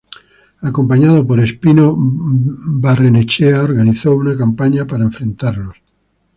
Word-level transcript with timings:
Acompañado 0.69 1.19
por 1.27 1.37
Espino, 1.47 1.85
Barrenechea 2.83 3.61
organizó 3.69 4.15
una 4.15 4.35
campaña 4.35 4.87
para 4.87 5.03
enfrentarlos. 5.03 5.75